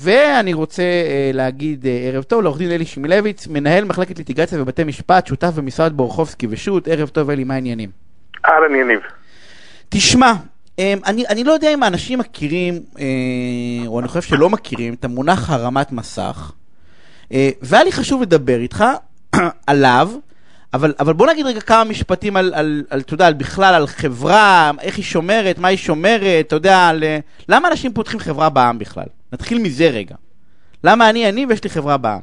ואני 0.00 0.52
רוצה 0.52 0.82
uh, 0.82 1.36
להגיד 1.36 1.84
uh, 1.84 1.88
ערב 1.88 2.22
טוב 2.22 2.42
לעורך 2.42 2.58
דין 2.58 2.70
אלי 2.70 2.86
שמילביץ, 2.86 3.46
מנהל 3.46 3.84
מחלקת 3.84 4.18
ליטיגציה 4.18 4.62
ובתי 4.62 4.84
משפט, 4.84 5.26
שותף 5.26 5.50
במשרד 5.54 5.92
בורחובסקי 5.92 6.46
ושות', 6.50 6.88
ערב 6.88 7.08
טוב 7.08 7.30
אלי, 7.30 7.44
מה 7.44 7.54
העניינים? 7.54 7.90
אהלן 8.46 8.74
יניב. 8.74 9.00
תשמע, 9.88 10.32
um, 10.76 10.80
אני, 11.06 11.24
אני 11.28 11.44
לא 11.44 11.52
יודע 11.52 11.74
אם 11.74 11.82
האנשים 11.82 12.18
מכירים, 12.18 12.82
uh, 12.94 12.98
או 13.86 14.00
אני 14.00 14.08
חושב 14.08 14.22
שלא 14.22 14.50
מכירים, 14.50 14.94
את 14.94 15.04
המונח 15.04 15.50
הרמת 15.50 15.92
מסך, 15.92 16.52
uh, 17.28 17.34
והיה 17.62 17.84
לי 17.84 17.92
חשוב 17.92 18.22
לדבר 18.22 18.60
איתך 18.60 18.84
עליו, 19.66 20.10
אבל, 20.74 20.94
אבל 21.00 21.12
בוא 21.12 21.26
נגיד 21.26 21.46
רגע 21.46 21.60
כמה 21.60 21.84
משפטים 21.84 22.36
על, 22.36 22.52
על, 22.54 22.84
על, 22.90 23.00
אתה 23.00 23.14
יודע, 23.14 23.26
על 23.26 23.34
בכלל, 23.34 23.74
על 23.74 23.86
חברה, 23.86 24.70
איך 24.82 24.96
היא 24.96 25.04
שומרת, 25.04 25.58
מה 25.58 25.68
היא 25.68 25.78
שומרת, 25.78 26.46
אתה 26.46 26.56
יודע, 26.56 26.88
על... 26.88 27.04
למה 27.48 27.68
אנשים 27.68 27.92
פותחים 27.92 28.20
חברה 28.20 28.50
בעם 28.50 28.78
בכלל? 28.78 29.06
נתחיל 29.32 29.58
מזה 29.62 29.88
רגע. 29.88 30.14
למה 30.84 31.10
אני 31.10 31.28
אני 31.28 31.46
ויש 31.48 31.64
לי 31.64 31.70
חברה 31.70 31.96
בעם? 31.96 32.20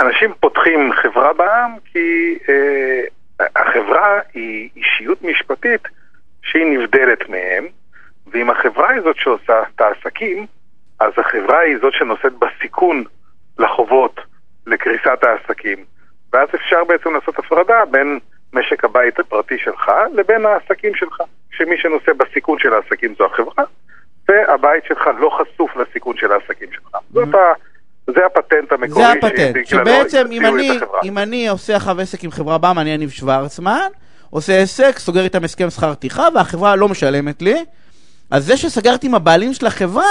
אנשים 0.00 0.32
פותחים 0.40 0.92
חברה 0.92 1.32
בעם 1.32 1.72
כי 1.92 2.38
אה, 2.48 3.00
החברה 3.56 4.18
היא 4.34 4.68
אישיות 4.76 5.22
משפטית 5.22 5.80
שהיא 6.42 6.64
נבדלת 6.66 7.28
מהם, 7.28 7.66
ואם 8.26 8.50
החברה 8.50 8.90
היא 8.90 9.00
זאת 9.00 9.16
שעושה 9.16 9.62
את 9.74 9.80
העסקים, 9.80 10.46
אז 11.00 11.12
החברה 11.16 11.58
היא 11.58 11.76
זאת 11.80 11.92
שנושאת 11.92 12.32
בסיכון 12.32 13.04
לחובות 13.58 14.20
לקריסת 14.66 15.18
העסקים. 15.22 15.84
ואז 16.36 16.48
אפשר 16.54 16.84
בעצם 16.88 17.14
לעשות 17.14 17.38
הפרדה 17.38 17.84
בין 17.90 18.18
משק 18.52 18.84
הבית 18.84 19.18
הפרטי 19.18 19.58
שלך 19.58 19.90
לבין 20.14 20.46
העסקים 20.46 20.94
שלך, 20.94 21.20
שמי 21.50 21.76
שנושא 21.78 22.12
בסיכון 22.12 22.58
של 22.58 22.74
העסקים 22.74 23.14
זו 23.18 23.26
החברה, 23.26 23.64
והבית 24.28 24.84
שלך 24.88 25.08
לא 25.18 25.30
חשוף 25.38 25.76
לסיכון 25.76 26.16
של 26.16 26.32
העסקים 26.32 26.68
שלך. 26.72 26.94
Mm-hmm. 26.94 27.14
זאת 27.14 27.34
ה... 27.34 27.38
זה 28.06 28.26
הפטנט 28.26 28.72
המקורי. 28.72 29.04
זה 29.04 29.12
הפטנט, 29.12 29.66
שבעצם 29.66 30.26
אם 30.30 30.46
אני, 30.46 30.70
אם 31.04 31.18
אני 31.18 31.48
עושה 31.48 31.76
עכשיו 31.76 32.00
עסק 32.00 32.24
עם 32.24 32.30
חברה 32.30 32.58
בעם, 32.58 32.78
אני 32.78 32.90
יניב 32.90 33.10
שוורצמן, 33.10 33.88
עושה 34.30 34.62
עסק, 34.62 34.98
סוגר 34.98 35.24
איתם 35.24 35.44
הסכם 35.44 35.70
שכר 35.70 35.94
טרחה, 35.94 36.28
והחברה 36.34 36.76
לא 36.76 36.88
משלמת 36.88 37.42
לי, 37.42 37.64
אז 38.30 38.44
זה 38.46 38.56
שסגרתי 38.56 39.06
עם 39.06 39.14
הבעלים 39.14 39.52
של 39.52 39.66
החברה, 39.66 40.04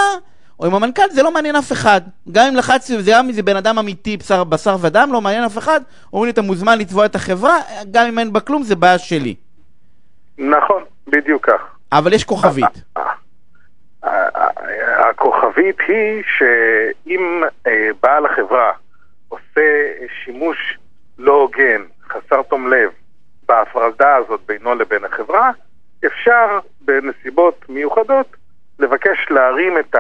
או 0.60 0.66
עם 0.66 0.76
המנכ"ל, 0.76 1.10
זה 1.10 1.24
לא 1.24 1.32
מעניין 1.32 1.56
אף 1.56 1.72
אחד. 1.72 2.02
גם 2.32 2.46
אם 2.48 2.56
לחצתי, 2.56 2.94
גם 3.12 3.26
אם 3.26 3.32
זה 3.32 3.44
בן 3.44 3.56
אדם 3.56 3.80
אמיתי, 3.80 4.18
בשר, 4.18 4.44
בשר 4.44 4.76
ודם, 4.82 5.10
לא 5.12 5.22
מעניין 5.22 5.44
אף 5.44 5.58
אחד, 5.58 5.82
אומרים 6.14 6.26
לי, 6.26 6.32
אתה 6.32 6.42
מוזמן 6.42 6.78
לתבוע 6.78 7.06
את 7.06 7.16
החברה, 7.16 7.58
גם 7.92 8.06
אם 8.06 8.20
אין 8.20 8.34
בה 8.34 8.40
כלום, 8.40 8.64
זה 8.64 8.76
בעיה 8.76 8.98
שלי. 8.98 9.36
נכון, 10.38 10.84
בדיוק 11.08 11.46
כך. 11.46 11.62
אבל 11.92 12.14
יש 12.14 12.24
כוכבית. 12.24 12.84
הכוכבית 15.10 15.78
היא 15.88 16.24
שאם 16.38 17.44
אה, 17.68 17.90
בעל 18.04 18.26
החברה 18.26 18.72
עושה 19.30 19.62
שימוש 20.24 20.78
לא 21.18 21.34
הוגן, 21.34 21.82
חסר 22.10 22.42
תום 22.42 22.68
לב, 22.68 22.90
בהפרדה 23.48 24.16
הזאת 24.16 24.42
בינו 24.46 24.76
לבין 24.76 25.06
החברה, 25.06 25.52
אפשר 26.06 26.60
בנסיבות 26.82 27.66
מיוחדות 27.70 28.36
לבקש 28.80 29.28
להרים 29.30 29.78
את 29.80 29.96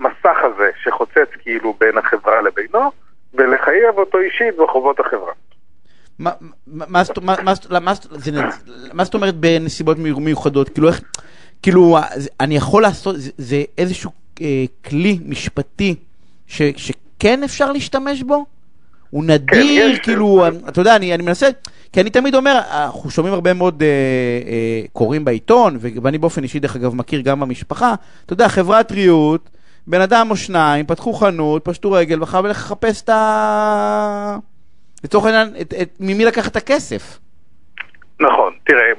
המסך 0.00 0.38
הזה 0.42 0.70
שחוצץ 0.82 1.30
כאילו 1.42 1.74
בין 1.80 1.98
החברה 1.98 2.42
לבינו, 2.42 2.90
ולחייב 3.34 3.98
אותו 3.98 4.18
אישית 4.18 4.56
בחובות 4.58 5.00
החברה. 5.00 5.32
מה 8.92 9.04
זאת 9.04 9.14
אומרת 9.14 9.34
בנסיבות 9.34 9.96
מיוחדות? 9.98 10.68
כאילו 10.68 10.88
איך... 10.88 11.00
כאילו, 11.62 11.98
אני 12.40 12.56
יכול 12.56 12.82
לעשות, 12.82 13.16
זה, 13.18 13.62
איזשהו 13.78 14.10
אה, 14.40 14.64
כלי 14.84 15.18
משפטי 15.26 15.94
שכן 16.46 17.42
אפשר 17.42 17.72
להשתמש 17.72 18.22
בו? 18.22 18.44
הוא 19.10 19.24
נדיר, 19.24 19.96
כן, 19.96 20.02
כאילו, 20.02 20.44
יש. 20.48 20.54
אתה 20.68 20.80
יודע, 20.80 20.96
אני, 20.96 21.14
אני 21.14 21.22
מנסה, 21.22 21.48
כי 21.92 22.00
אני 22.00 22.10
תמיד 22.10 22.34
אומר, 22.34 22.60
אנחנו 22.72 23.10
שומעים 23.10 23.34
הרבה 23.34 23.52
מאוד 23.52 23.82
אה, 23.82 23.88
אה, 24.48 24.82
קוראים 24.92 25.24
בעיתון, 25.24 25.78
ואני 25.80 26.18
באופן 26.18 26.42
אישי, 26.42 26.58
דרך 26.58 26.76
אגב, 26.76 26.94
מכיר 26.94 27.20
גם 27.20 27.40
במשפחה, 27.40 27.94
אתה 28.26 28.32
יודע, 28.32 28.48
חברת 28.48 28.92
ריהוט, 28.92 29.50
בן 29.86 30.00
אדם 30.00 30.26
או 30.30 30.36
שניים, 30.36 30.86
פתחו 30.86 31.12
חנות, 31.12 31.64
פשטו 31.64 31.92
רגל, 31.92 32.20
ואחר 32.20 32.42
כך 32.42 32.50
לחפש 32.50 33.02
את 33.02 33.08
ה... 33.08 34.36
לצורך 35.04 35.24
העניין, 35.24 35.48
ממי 36.00 36.24
לקחת 36.24 36.50
את 36.50 36.56
הכסף. 36.56 37.18
נכון, 38.20 38.54
תראה, 38.64 38.92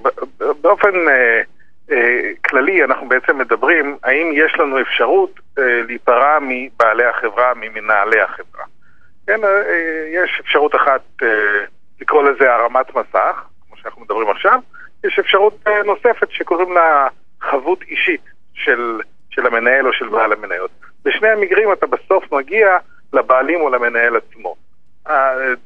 באופן... 0.61 1.07
אה... 1.09 1.41
אה, 1.91 2.31
כללי 2.49 2.83
אנחנו 2.83 3.09
בעצם 3.09 3.37
מדברים 3.37 3.97
האם 4.03 4.31
יש 4.33 4.55
לנו 4.59 4.81
אפשרות 4.81 5.39
אה, 5.59 5.81
להיפרע 5.87 6.37
מבעלי 6.41 7.05
החברה, 7.05 7.53
ממנהלי 7.53 8.21
החברה. 8.21 8.63
כן, 9.27 9.43
אה, 9.43 9.49
יש 10.13 10.41
אפשרות 10.41 10.75
אחת 10.75 11.01
לקרוא 12.01 12.23
לזה 12.23 12.53
הרמת 12.53 12.95
מסך, 12.95 13.43
כמו 13.67 13.77
שאנחנו 13.77 14.01
מדברים 14.01 14.29
עכשיו, 14.29 14.59
יש 15.03 15.19
אפשרות 15.19 15.67
נוספת 15.85 16.31
שקוראים 16.31 16.73
לה 16.73 17.07
חבות 17.41 17.81
אישית 17.81 18.21
של, 18.53 19.01
של 19.29 19.45
המנהל 19.45 19.87
או 19.87 19.93
של 19.93 20.09
בעל 20.09 20.33
המניות. 20.33 20.71
בשני 21.07 21.29
המקרים 21.29 21.73
אתה 21.73 21.87
בסוף 21.87 22.31
מגיע 22.31 22.77
לבעלים 23.13 23.61
או 23.61 23.69
למנהל 23.69 24.15
עצמו. 24.15 24.55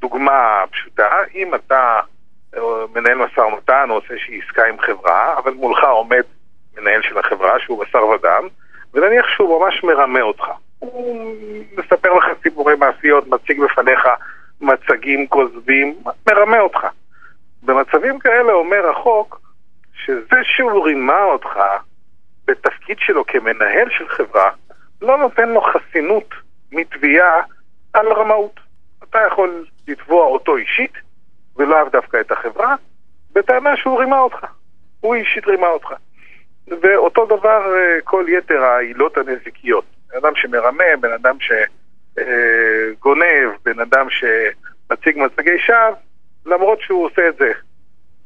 דוגמה 0.01 0.63
פשוטה, 0.71 1.09
אם 1.35 1.55
אתה 1.55 1.99
מנהל 2.95 3.17
משא 3.17 3.39
ומתן 3.39 3.87
או 3.89 3.95
עושה 3.95 4.07
איזושהי 4.09 4.41
עסקה 4.45 4.65
עם 4.65 4.79
חברה, 4.79 5.37
אבל 5.37 5.53
מולך 5.53 5.83
עומד 5.83 6.23
מנהל 6.77 7.01
של 7.01 7.17
החברה 7.17 7.59
שהוא 7.59 7.83
בשר 7.83 8.05
ודם, 8.05 8.47
ונניח 8.93 9.25
שהוא 9.27 9.59
ממש 9.59 9.83
מרמה 9.83 10.21
אותך. 10.21 10.45
הוא 10.79 11.25
מספר 11.77 12.13
לך 12.13 12.25
סיפורי 12.43 12.75
מעשיות, 12.75 13.27
מציג 13.27 13.61
בפניך 13.61 14.07
מצגים 14.61 15.27
כוזבים, 15.27 15.95
מרמה 16.29 16.59
אותך. 16.59 16.87
במצבים 17.63 18.19
כאלה 18.19 18.53
אומר 18.53 18.89
החוק 18.89 19.41
שזה 19.93 20.39
שהוא 20.43 20.85
רימה 20.85 21.23
אותך 21.23 21.59
בתפקיד 22.47 22.97
שלו 22.99 23.25
כמנהל 23.25 23.89
של 23.89 24.07
חברה, 24.07 24.49
לא 25.01 25.17
נותן 25.17 25.49
לו 25.49 25.61
חסינות 25.61 26.29
מתביעה 26.71 27.41
על 27.93 28.07
רמאות. 28.13 28.59
אתה 29.03 29.19
יכול 29.27 29.65
לתבוע 29.87 30.25
אותו 30.25 30.57
אישית, 30.57 30.93
ולאו 31.57 31.89
דווקא 31.91 32.21
את 32.21 32.31
החברה, 32.31 32.75
בטענה 33.33 33.77
שהוא 33.77 33.99
רימה 33.99 34.19
אותך. 34.19 34.45
הוא 34.99 35.15
אישית 35.15 35.47
רימה 35.47 35.67
אותך. 35.67 35.93
ואותו 36.67 37.25
דבר 37.25 37.75
אה, 37.77 38.01
כל 38.03 38.25
יתר 38.27 38.63
העילות 38.63 39.17
הנזיקיות. 39.17 39.85
בן 40.09 40.17
אדם 40.17 40.35
שמרמה, 40.35 40.83
בן 40.99 41.13
אדם 41.13 41.37
שגונב, 42.15 43.49
בן 43.65 43.79
אדם 43.79 44.07
שמציג 44.09 45.17
מצגי 45.17 45.59
שווא, 45.59 45.95
למרות 46.45 46.81
שהוא 46.81 47.05
עושה 47.05 47.27
את 47.27 47.35
זה 47.35 47.51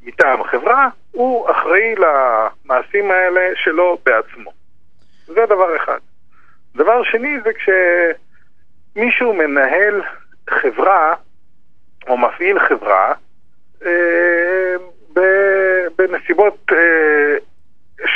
מטעם 0.02 0.42
החברה, 0.42 0.88
הוא 1.12 1.52
אחראי 1.52 1.96
למעשים 1.96 3.12
האלה 3.12 3.50
שלו 3.56 3.98
בעצמו. 4.06 4.52
זה 5.26 5.46
דבר 5.46 5.76
אחד. 5.76 6.00
דבר 6.76 7.04
שני 7.04 7.38
זה 7.44 7.52
כשמישהו 8.96 9.34
מנהל 9.34 10.02
חברה 10.50 11.14
או 12.08 12.18
מפעיל 12.18 12.60
חברה 12.60 13.14
אה, 13.86 14.76
בנסיבות 15.98 16.58
אה, 16.72 17.38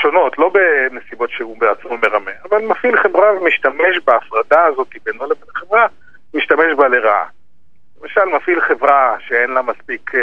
שונות, 0.01 0.37
לא 0.37 0.51
בנסיבות 0.53 1.29
שהוא 1.29 1.57
בעצמו 1.57 1.97
מרמה, 1.97 2.31
אבל 2.49 2.61
מפעיל 2.61 2.97
חברה 2.97 3.33
ומשתמש 3.37 3.99
בהפרדה 4.05 4.65
הזאת 4.65 4.87
בינו 5.05 5.25
לבין 5.25 5.49
החברה, 5.55 5.87
משתמש 6.33 6.73
בה 6.77 6.87
לרעה. 6.87 7.25
למשל, 8.01 8.25
מפעיל 8.25 8.61
חברה 8.61 9.15
שאין 9.27 9.49
לה 9.49 9.61
מספיק 9.61 10.11
אה, 10.15 10.19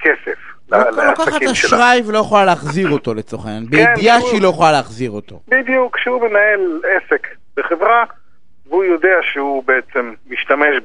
כסף 0.00 0.38
לעסקים 0.68 0.94
שלה. 0.94 1.06
לוקחת 1.10 1.42
אשראי 1.42 2.02
ולא 2.06 2.18
יכולה 2.18 2.44
להחזיר 2.44 2.90
אותו 2.90 3.14
לצורך 3.14 3.46
העניין, 3.46 3.64
כן, 3.64 3.70
בידיעה 3.70 4.20
שהיא 4.20 4.42
לא 4.42 4.48
יכולה 4.48 4.72
להחזיר 4.72 5.10
אותו. 5.10 5.40
בדיוק, 5.48 5.96
כשהוא 5.96 6.28
מנהל 6.28 6.80
עסק 6.84 7.26
בחברה, 7.72 8.04
והוא 8.66 8.84
יודע 8.84 9.16
שהוא 9.32 9.64
בעצם 9.64 10.14
משתמש. 10.30 10.76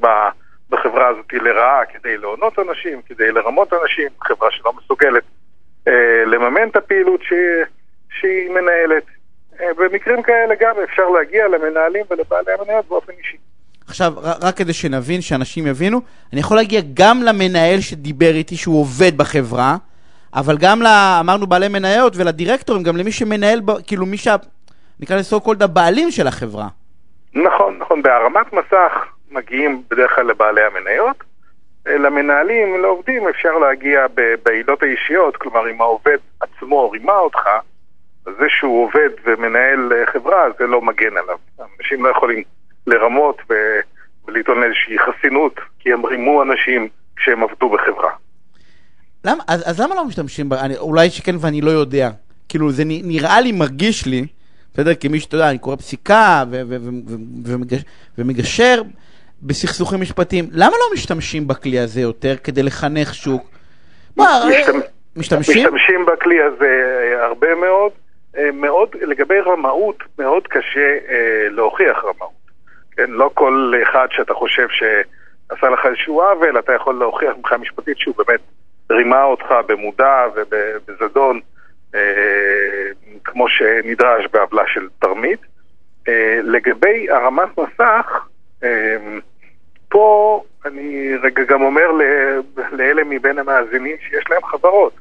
בחברה 0.70 1.08
הזאת 1.08 1.34
לרעה 1.34 1.82
כדי 1.94 2.18
להונות 2.18 2.60
אנשים, 2.60 3.02
כדי 3.02 3.32
לרמות 3.32 3.74
אנשים, 3.74 4.08
חברה 4.22 4.52
שלא 4.52 4.74
מסוגלת 4.74 5.24
אה, 5.88 6.26
לממן 6.26 6.70
את 6.72 6.76
הפעילות 6.76 7.22
שהיא, 7.24 7.66
שהיא 8.20 8.50
מנהלת. 8.50 9.04
אה, 9.60 9.66
במקרים 9.78 10.24
כאלה 10.24 10.56
גם 10.60 10.76
אפשר 10.84 11.10
להגיע 11.10 11.48
למנהלים 11.48 12.06
ולבעלי 12.12 12.52
המניות 12.60 12.86
באופן 12.88 13.12
אישי. 13.18 13.38
עכשיו, 13.88 14.14
רק 14.42 14.58
כדי 14.58 14.74
שנבין, 14.74 15.22
שאנשים 15.22 15.68
יבינו, 15.68 16.02
אני 16.34 16.40
יכול 16.40 16.58
להגיע 16.58 16.82
גם 16.94 17.24
למנהל 17.24 17.80
שדיבר 17.80 18.32
איתי 18.36 18.58
שהוא 18.58 18.82
עובד 18.82 19.18
בחברה, 19.18 19.76
אבל 20.34 20.58
גם, 20.58 20.82
לה, 20.82 21.18
אמרנו, 21.20 21.48
בעלי 21.48 21.68
מניות 21.68 22.14
ולדירקטורים, 22.18 22.84
גם 22.84 22.98
למי 22.98 23.12
שמנהל, 23.12 23.62
כאילו 23.88 24.06
מי 24.06 24.18
שה... 24.18 24.36
נקרא 25.00 25.18
לסו 25.18 25.42
קולד 25.42 25.64
הבעלים 25.64 26.12
של 26.12 26.28
החברה. 26.28 26.68
נכון, 27.34 27.78
נכון. 27.78 28.02
בהרמת 28.02 28.54
מסך 28.54 28.92
מגיעים 29.32 29.84
בדרך 29.90 30.16
כלל 30.16 30.26
לבעלי 30.26 30.62
המניות. 30.64 31.24
למנהלים, 31.86 32.82
לעובדים, 32.82 33.28
אפשר 33.28 33.58
להגיע 33.58 34.06
בעילות 34.46 34.84
האישיות, 34.84 35.38
כלומר 35.38 35.72
אם 35.72 35.82
העובד 35.82 36.18
עצמו 36.40 36.90
רימה 36.90 37.18
אותך, 37.18 37.50
זה 38.26 38.46
שהוא 38.50 38.84
עובד 38.84 39.10
ומנהל 39.26 39.92
חברה, 40.14 40.44
זה 40.60 40.68
לא 40.68 40.82
מגן 40.82 41.18
עליו. 41.18 41.38
אנשים 41.80 42.06
לא 42.06 42.10
יכולים 42.10 42.44
לרמות 42.88 43.42
ולטעון 44.28 44.64
איזושהי 44.64 44.98
חסינות, 45.00 45.60
כי 45.80 45.94
הם 45.94 46.06
רימו 46.06 46.44
אנשים 46.44 46.88
כשהם 47.16 47.44
עבדו 47.44 47.70
בחברה. 47.70 48.12
למה, 49.26 49.44
אז, 49.48 49.70
אז 49.70 49.80
למה 49.80 49.96
לא 49.96 50.06
משתמשים, 50.06 50.54
אני, 50.54 50.78
אולי 50.78 51.10
שכן 51.10 51.36
ואני 51.40 51.62
לא 51.62 51.72
יודע. 51.72 52.10
כאילו, 52.50 52.72
זה 52.72 52.84
נראה 52.86 53.42
לי, 53.42 53.52
מרגיש 53.52 54.06
לי, 54.06 54.28
בסדר? 54.78 54.92
כמי 55.00 55.20
שאתה 55.20 55.36
יודע, 55.36 55.50
אני 55.50 55.58
קורא 55.58 55.76
פסיקה 55.76 56.44
ומגשר 58.18 58.82
בסכסוכים 59.44 60.02
משפטיים. 60.02 60.46
למה 60.52 60.72
לא 60.72 60.94
משתמשים 60.94 61.48
בכלי 61.48 61.80
הזה 61.80 62.02
יותר 62.02 62.36
כדי 62.44 62.64
לחנך 62.64 63.14
שוק? 63.16 63.50
מה, 64.18 64.26
משתמש, 64.50 64.84
משתמשים? 65.16 65.58
משתמשים 65.58 66.06
בכלי 66.06 66.42
הזה 66.42 66.70
הרבה 67.22 67.56
מאוד. 67.56 67.92
אה, 68.38 68.52
מאוד, 68.54 68.90
לגבי 69.02 69.40
רמאות, 69.40 70.04
מאוד 70.20 70.48
קשה 70.48 70.98
אה, 71.10 71.50
להוכיח 71.50 72.04
רמאות. 72.04 72.32
כן, 72.92 73.10
לא 73.10 73.30
כל 73.34 73.74
אחד 73.84 74.08
שאתה 74.12 74.34
חושב 74.34 74.68
שעשה 74.70 75.70
לך 75.70 75.86
איזשהו 75.86 76.22
עוול, 76.22 76.60
אתה 76.60 76.74
יכול 76.74 76.96
להוכיח 77.00 77.36
מבחינה 77.38 77.62
משפטית 77.62 77.98
שהוא 77.98 78.16
באמת 78.18 78.40
רימה 78.92 79.24
אותך 79.24 79.46
במודע 79.68 80.26
ובזדון, 80.36 81.40
אה, 81.96 82.92
כמו 83.28 83.50
שנדרש 83.50 84.28
בעוולה 84.34 84.64
של 84.68 84.88
תרמית. 85.00 85.40
אה, 86.08 86.40
לגבי 86.44 87.10
הרמת 87.10 87.50
מסך, 87.58 88.28
אה, 88.64 88.98
פה 89.90 90.44
אני 90.66 91.16
רגע 91.22 91.44
גם 91.44 91.62
אומר 91.62 91.92
לאלה 92.72 93.04
מבין 93.04 93.40
המאזינים 93.40 93.98
שיש 94.00 94.24
להם 94.30 94.44
חברות. 94.44 94.94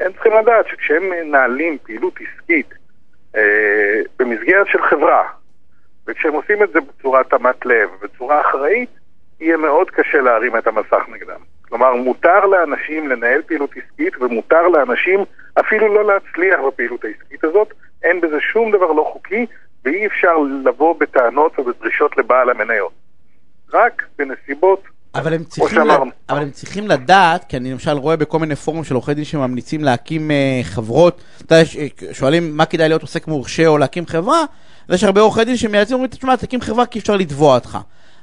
הם 0.00 0.12
צריכים 0.12 0.32
לדעת 0.32 0.68
שכשהם 0.68 1.10
מנהלים 1.10 1.78
פעילות 1.82 2.14
עסקית 2.20 2.74
אה, 3.36 4.00
במסגרת 4.18 4.66
של 4.66 4.82
חברה, 4.82 5.28
וכשהם 6.06 6.32
עושים 6.32 6.62
את 6.62 6.72
זה 6.72 6.80
בצורה 6.80 7.24
תמת 7.24 7.66
לב, 7.66 7.90
בצורה 8.02 8.40
אחראית, 8.40 8.90
יהיה 9.40 9.56
מאוד 9.56 9.90
קשה 9.90 10.20
להרים 10.20 10.56
את 10.56 10.66
המסך 10.66 11.02
נגדם. 11.08 11.40
כלומר, 11.74 11.94
מותר 11.94 12.46
לאנשים 12.46 13.08
לנהל 13.08 13.42
פעילות 13.46 13.70
עסקית 13.70 14.22
ומותר 14.22 14.68
לאנשים 14.68 15.24
אפילו 15.60 15.94
לא 15.94 16.04
להצליח 16.06 16.60
בפעילות 16.68 17.04
העסקית 17.04 17.44
הזאת, 17.44 17.68
אין 18.02 18.20
בזה 18.20 18.36
שום 18.52 18.70
דבר 18.70 18.92
לא 18.92 19.10
חוקי 19.12 19.46
ואי 19.84 20.06
אפשר 20.06 20.36
לבוא 20.64 20.94
בטענות 21.00 21.58
או 21.58 21.64
בדרישות 21.64 22.16
לבעל 22.16 22.50
המניות. 22.50 22.92
רק 23.72 24.02
בנסיבות 24.18 24.82
אבל 25.14 25.34
הם, 25.34 25.44
צריכים 25.44 25.78
ל... 25.78 25.90
אבל 26.28 26.42
הם 26.42 26.50
צריכים 26.50 26.88
לדעת, 26.88 27.44
כי 27.48 27.56
אני 27.56 27.72
למשל 27.72 27.90
רואה 27.90 28.16
בכל 28.16 28.38
מיני 28.38 28.56
פורומים 28.56 28.84
של 28.84 28.94
עורכי 28.94 29.14
דין 29.14 29.24
שממליצים 29.24 29.84
להקים 29.84 30.30
uh, 30.30 30.64
חברות, 30.64 31.22
אתה 31.46 31.54
יודע, 31.54 31.66
שואלים 32.12 32.56
מה 32.56 32.66
כדאי 32.66 32.88
להיות 32.88 33.02
עוסק 33.02 33.28
מורשה 33.28 33.66
או 33.66 33.78
להקים 33.78 34.06
חברה, 34.06 34.44
אז 34.88 34.94
יש 34.94 35.04
הרבה 35.04 35.20
עורכי 35.20 35.44
דין 35.44 35.56
שמייעצים 35.56 35.94
ואומרים, 35.94 36.10
תשמע, 36.10 36.36
תקים 36.36 36.60
חברה 36.60 36.86
כי 36.86 36.98
אפשר 36.98 37.16
לתבוע 37.16 37.54
אותך. 37.54 37.78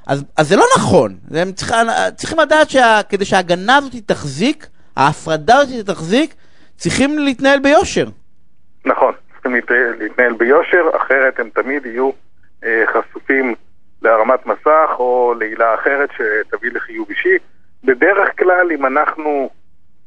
אז, 0.06 0.24
אז 0.36 0.48
זה 0.48 0.56
לא 0.56 0.64
נכון, 0.76 1.14
הם 1.34 1.52
צריכים, 1.52 1.76
צריכים 2.16 2.38
לדעת 2.38 2.70
שכדי 2.70 3.24
שההגנה 3.24 3.76
הזאת 3.76 3.92
תחזיק, 4.06 4.66
ההפרדה 4.96 5.56
הזאת 5.56 5.86
תחזיק, 5.86 6.34
צריכים 6.76 7.18
להתנהל 7.18 7.58
ביושר. 7.58 8.06
נכון, 8.84 9.14
צריכים 9.32 9.54
להתנהל 9.98 10.32
ביושר, 10.32 10.90
אחרת 10.96 11.40
הם 11.40 11.48
תמיד 11.54 11.86
יהיו 11.86 12.10
אה, 12.64 12.84
חשופים 12.86 13.54
להרמת 14.02 14.46
מסך 14.46 14.90
או 14.98 15.34
לעילה 15.38 15.74
אחרת 15.74 16.08
שתביא 16.12 16.70
לחיוב 16.72 17.08
אישי. 17.10 17.36
בדרך 17.84 18.38
כלל, 18.38 18.72
אם 18.72 18.86
אנחנו 18.86 19.50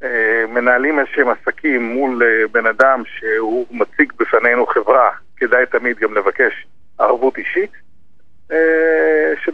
אה, 0.04 0.44
מנהלים 0.50 1.00
איזשהם 1.00 1.28
עסקים 1.30 1.94
מול 1.94 2.24
אה, 2.24 2.48
בן 2.52 2.66
אדם 2.66 3.04
שהוא 3.06 3.66
מציג 3.72 4.14
בפנינו 4.18 4.66
חברה, 4.66 5.10
כדאי 5.38 5.66
תמיד 5.66 5.98
גם 5.98 6.14
לבקש 6.14 6.68
ערבות 7.00 7.38
אישית. 7.38 7.72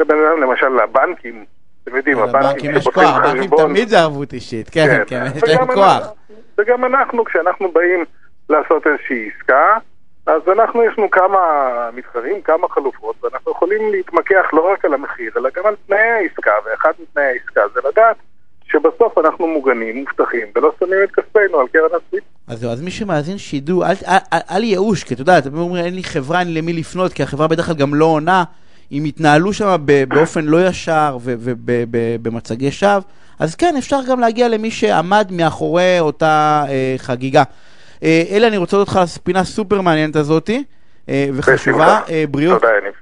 אה, 0.02 0.06
הבן 0.06 0.26
אדם, 0.26 0.42
למשל 0.42 0.80
הבנקים, 0.80 1.46
אתם 1.84 1.96
יודעים, 1.96 2.20
הבנקים 2.20 2.72
יש 2.76 2.88
כוח, 2.88 3.16
הבנקים 3.16 3.50
תמיד 3.58 3.88
זה 3.88 4.00
ערבות 4.00 4.34
אישית, 4.34 4.70
כן, 4.70 4.88
כן, 4.88 5.04
כן 5.08 5.38
יש 5.38 5.44
להם 5.44 5.68
כוח. 5.76 6.14
וגם 6.58 6.86
אנחנו, 6.86 7.26
כשאנחנו 7.26 7.72
באים 7.72 8.06
לעשות 8.50 8.88
איזושהי 8.88 9.30
עסקה, 9.36 9.78
אז 10.26 10.42
אנחנו, 10.48 10.84
יש 10.84 10.98
לנו 10.98 11.10
כמה 11.12 11.40
מתחרים, 11.94 12.42
כמה 12.42 12.68
חלופות, 12.70 13.16
ואנחנו 13.24 13.52
יכולים 13.52 13.92
להתמקח 13.92 14.46
לא 14.54 14.72
רק 14.74 14.86
על 14.86 14.94
המחיר, 14.94 15.32
אלא 15.38 15.50
גם 15.56 15.66
על 15.66 15.76
תנאי 15.88 16.00
העסקה, 16.00 16.52
ואחד 16.66 16.92
מתנאי 17.02 17.24
העסקה 17.24 17.62
זה 17.74 17.80
לדעת 17.90 18.16
שבסוף 18.72 19.18
אנחנו 19.18 19.48
מוגנים, 19.48 19.98
מובטחים, 19.98 20.48
ולא 20.56 20.72
שמים 20.80 21.04
את 21.04 21.12
כספנו 21.12 21.60
על 21.60 21.68
קרן 21.68 21.90
הצבית. 21.96 22.24
אז 22.48 22.60
זהו, 22.60 22.72
אז 22.72 22.82
מי 22.82 22.92
שמאזין 22.92 23.38
שידעו, 23.38 23.84
אל, 23.84 23.90
אל, 24.08 24.18
אל, 24.34 24.40
אל 24.52 24.64
ייאוש, 24.64 25.04
כי 25.04 25.14
אתה 25.14 25.22
יודע, 25.22 25.38
אתם 25.38 25.58
אומרים, 25.58 25.86
אין 25.86 25.96
לי 25.96 26.04
חברה, 26.04 26.40
אין 26.40 26.54
למי 26.54 26.74
לפנות, 26.74 27.14
כי 27.14 27.24
החברה 27.24 27.48
בדרך 27.48 27.66
כלל 27.66 27.76
גם 27.76 27.96
לא 27.96 28.06
עונה, 28.06 28.44
אם 28.92 29.04
יתנהלו 29.06 29.54
שם 29.54 29.78
באופן 30.08 30.46
לא 30.46 30.68
ישר 30.68 31.18
ובמצגי 31.24 32.72
שווא, 32.72 33.02
אז 33.40 33.56
כן, 33.56 33.76
אפשר 33.78 34.00
גם 34.08 34.20
להגיע 34.20 34.48
למי 34.48 34.72
שעמד 34.72 35.28
מאחורי 35.32 36.00
אותה 36.00 36.64
אה, 36.70 36.96
חגיגה. 36.98 37.44
אה, 38.04 38.24
אלה, 38.32 38.48
אני 38.48 38.58
רוצה 38.58 38.78
להודות 38.78 38.88
לך 38.88 38.96
על 38.96 39.04
הספינה 39.04 39.40
הסופר 39.40 39.82
מעניינת 39.82 40.16
הזאתי, 40.16 40.64
אה, 41.10 41.28
וחשובה. 41.34 42.00
אה, 42.10 42.24
בריאות. 42.32 42.62
תודה, 42.62 42.74
יניב. 42.82 42.94